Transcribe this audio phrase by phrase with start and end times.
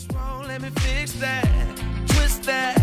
[0.00, 0.44] What's wrong?
[0.46, 1.44] Let me fix that.
[2.06, 2.79] Twist that.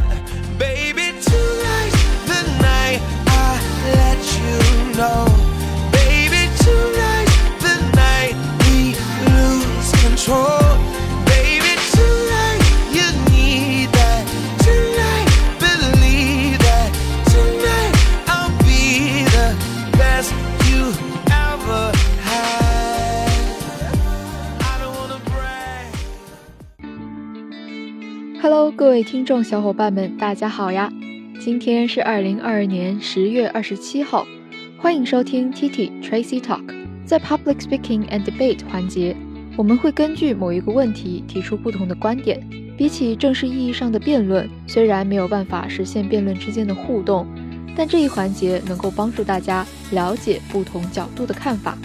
[28.40, 30.94] Hello，各位听众小伙伴们，大家好呀！
[31.40, 34.28] 今天是二零二二年十月二十七号，
[34.78, 36.62] 欢迎收听 TT Tracy Talk。
[37.04, 39.16] 在 Public Speaking and Debate 环节，
[39.58, 42.40] 我们会根据某一个问题提出不同的观点。
[42.78, 47.26] 比起正式意义上的辩论，虽然没有办法实现辩论之间的互动，
[47.76, 51.76] 但这一环节能够帮助大家了解不同角度的看法。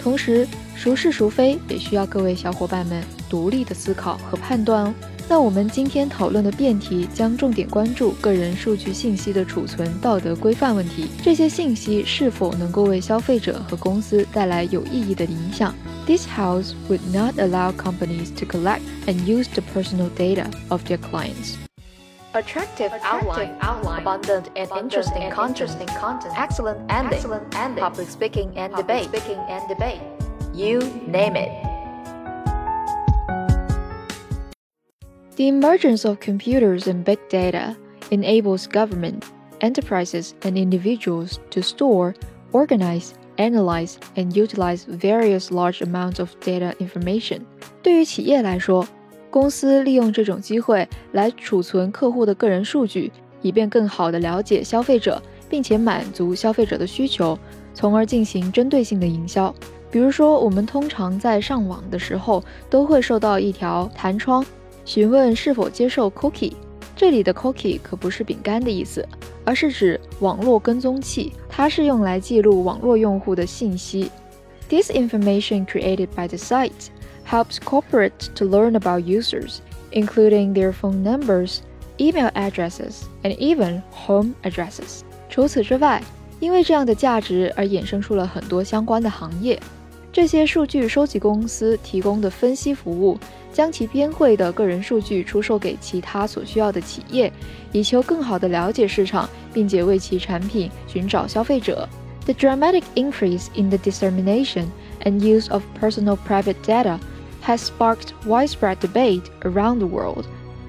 [0.00, 4.94] 同时，孰是孰非也需要各位小伙伴们独立的思考和判断哦。
[5.29, 11.07] 那我们今天讨论的辩题将重点关注个人数据信息的储存道德规范问题。
[11.23, 15.73] 这些信息是否能够为消费者和公司带来有意义的影响？
[16.05, 21.55] This house would not allow companies to collect and use the personal data of their clients.
[22.33, 28.09] Attractive, outline, outline, abundant and interesting, and content, interesting content, excellent ending, excellent ending, public
[28.09, 30.01] speaking and public debate, speaking and debate.
[30.53, 31.64] You name it.
[35.35, 37.75] The emergence of computers and big data
[38.09, 39.23] enables government,
[39.59, 42.13] enterprises, and individuals to store,
[42.51, 47.41] organize, analyze, and utilize various large amounts of data information.
[47.81, 48.85] 对于企业来说，
[49.29, 57.39] 公司利用这种机会来储存客户的个人数据，以便更好地了解消费者，并且满足消费者的需求，
[57.73, 59.53] 从而进行针对性的营销。
[59.89, 64.45] 比如说，我们通常在上网的时候，都会收到一条弹窗。
[64.85, 66.53] 询问是否接受 cookie，
[66.95, 69.07] 这里的 cookie 可不是饼干的意思，
[69.45, 74.11] 而是指网络跟踪器，它是用来记录网络用户的信息。
[74.69, 76.89] This information created by the site
[77.29, 79.57] helps corporate to learn about users,
[79.91, 81.59] including their phone numbers,
[81.97, 85.01] email addresses, and even home addresses.
[85.29, 86.01] 除此之外，
[86.39, 89.59] 因为这样的价值而衍生出了很多相关的行业。
[90.15, 93.17] 这些数据收集公司提供的分析服务。
[93.53, 97.29] 将其编绘的个人数据出售给其他所需要的企业，
[97.73, 101.85] 以求更好地了解市场，并且为其产品寻找消费者。
[102.25, 104.67] The dramatic increase in the dissemination
[105.03, 106.97] and use of personal private data
[107.45, 110.23] has sparked widespread debate around the world,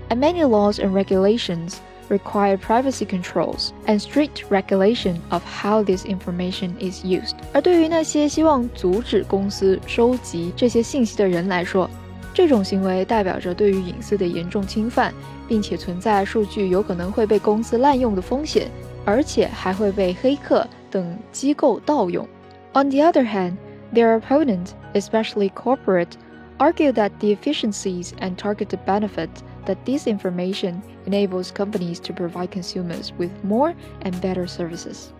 [0.09, 1.75] and many laws and regulations
[2.09, 7.35] require privacy controls and strict regulation of how this information is used.
[7.53, 11.89] 而对于那些希望阻止公司收集这些信息的人来说，
[12.35, 15.13] 这种行为代表着对于隐私的严重侵犯，
[15.49, 18.71] 并且存在数据有可能会被公司滥用的风险，
[19.05, 22.27] 而且还会被黑客等机构盗用。
[22.75, 23.57] On the other hand,
[23.93, 26.13] their opponents, especially corporate,
[26.59, 33.13] argue that the efficiencies and targeted benefits that this information enables companies to provide consumers
[33.19, 35.13] with more and better services.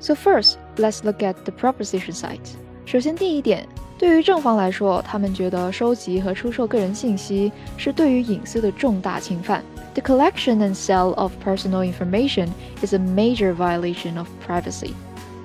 [0.00, 2.40] So first, let's look at the proposition side.
[2.84, 3.66] 首先，第一点。
[3.98, 9.62] 对于正方来说，他们觉得收集和出售个人信息是对于隐私的重大侵犯。
[9.94, 12.48] The collection and sale of personal information
[12.82, 14.92] is a major violation of privacy.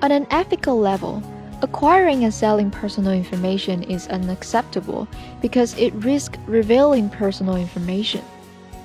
[0.02, 1.22] On an ethical level,
[1.62, 5.06] acquiring and selling personal information is unacceptable
[5.40, 8.20] because it risks revealing personal information.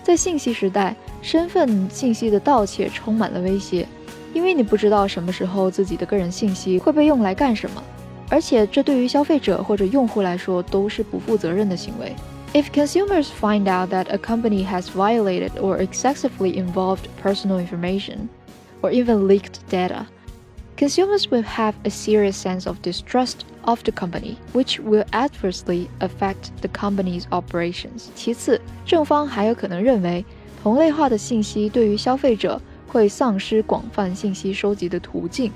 [0.03, 3.87] 在信息时代，身份信息的盗窃充满了威胁，
[4.33, 7.83] 因为你不知道什么时候自己的个人信息会被用来干什么。
[8.29, 12.13] 而且这对于消费者或者用户来说都是不负责任的行为。
[12.53, 18.29] If consumers find out that a company has violated or excessively involved personal information,
[18.81, 20.05] or even leaked data,
[20.77, 26.51] consumers will have a serious sense of distrust of the company, which will adversely affect
[26.61, 28.05] the company's operations.
[28.15, 30.25] 其次，正方还有可能认为，
[30.63, 35.51] 同类化的信息对于消费者会丧失广泛信息收集的途径。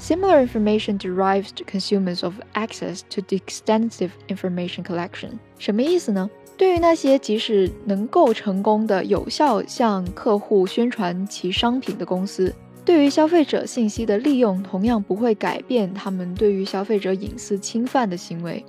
[0.00, 5.38] Similar information derives to consumers of access to the extensive information collection。
[5.58, 6.28] 什么意思呢？
[6.56, 12.52] 对于那些即使能够成功的有效向客户宣传其商品的公司，
[12.86, 18.64] 对于消费者信息的利用同样不会改变他们对于消费者隐私侵犯的行为。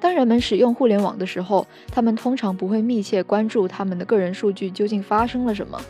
[0.00, 5.80] 当人们使用互联网的时候，他们通常不会密切关注他们的个人数据究竟发生了什么。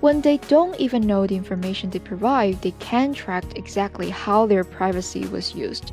[0.00, 4.64] When they don't even know the information they provide, they can't track exactly how their
[4.64, 5.92] privacy was used.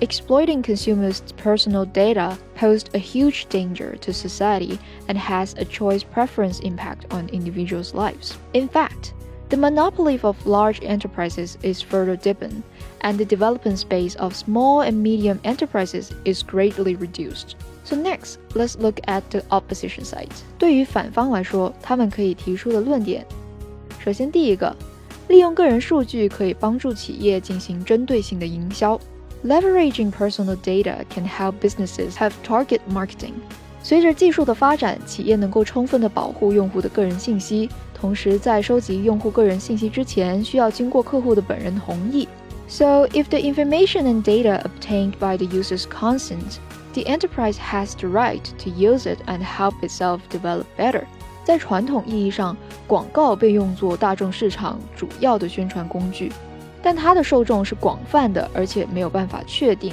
[0.00, 4.78] exploiting consumers' personal data posed a huge danger to society
[5.08, 8.36] and has a choice preference impact on individuals' lives.
[8.52, 9.14] In fact,
[9.50, 12.62] the monopoly of large enterprises is further deepened,
[13.00, 17.54] and the development space of small and medium enterprises is greatly reduced.
[17.84, 20.30] So next, let's look at the opposition side.
[20.58, 23.24] 对于反方来说，他们可以提出的论点，
[24.04, 24.74] 首先第一个，
[25.28, 29.00] 利用个人数据可以帮助企业进行针对性的营销。
[29.44, 33.34] Leveraging personal data can help businesses have target marketing.
[33.80, 37.68] 随着技术的发展，企业能够充分的保护用户的个人信息，
[38.00, 42.28] 同时在收集用户个人信息之前，需要经过客户的本人同意。
[42.68, 46.58] So if the information and data obtained by the user's consent
[46.92, 51.04] the enterprise has the right to use it and help itself develop better.
[51.44, 52.56] 在传统意义上，
[52.88, 56.32] 广告被用作大众市场主要的宣传工具，
[56.82, 59.92] 但它的受众是广泛的，而且没有办法确定。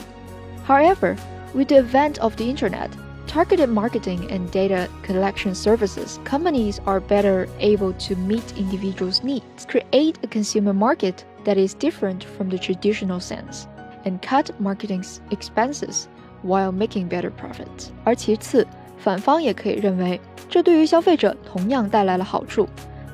[0.68, 1.16] However,
[1.54, 2.90] with the advent of the internet,
[3.28, 10.18] targeted marketing and data collection services, companies are better able to meet individuals' needs, create
[10.24, 13.66] a consumer market that is different from the traditional sense,
[14.06, 16.07] and cut marketing expenses
[16.44, 17.90] while making better profits。
[18.04, 18.68] 而其次，
[18.98, 20.19] 反方也可以认为，
[20.50, 22.68] 这对于消费者同样带来了好处。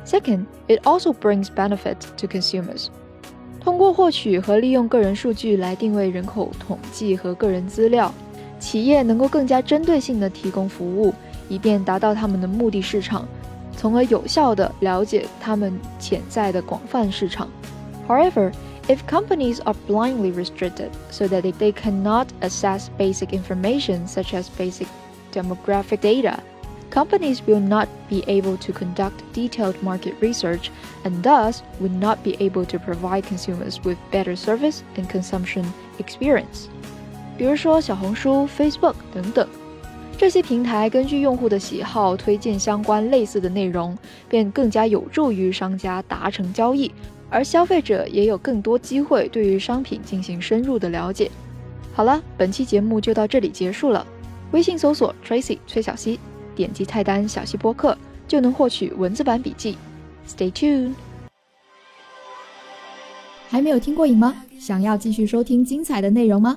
[0.06, 2.88] Second, it also brings benefit to consumers。
[3.62, 8.12] 通过获取和利用个人数据来定位人口统计和个人资料，
[8.64, 11.14] 企业能够更加针对性地提供服务，
[11.48, 13.26] 以便达到他们的目的市场，
[13.76, 17.48] 从而有效地了解他们潜在的广泛市场。
[18.08, 18.52] However,
[18.88, 24.88] if companies are blindly restricted so that they cannot access basic information such as basic
[25.32, 26.40] demographic data,
[26.90, 30.72] companies will not be able to conduct detailed market research
[31.04, 35.64] and thus would not be able to provide consumers with better service and consumption
[36.00, 36.68] experience.
[37.37, 39.49] 比如说小红书、Facebook 等等，
[40.17, 43.97] 这些平台根据用户的喜好推荐相关类似的内容，
[44.29, 46.93] 便更加有助于商家达成交易，
[47.29, 51.31] 而消费者也有更多机会对于商品进行深入的了解。
[51.93, 54.07] 好了，本期节目就到这里结束了。
[54.53, 56.21] 微信搜索 Tracy 崔小溪，
[56.55, 57.99] 点击菜单小溪播客
[58.29, 59.77] 就能获取文字版笔记。
[60.29, 60.93] Stay tuned。
[63.49, 64.35] 还没有听过瘾吗？
[64.61, 66.57] 想要继续收听精彩的内容吗？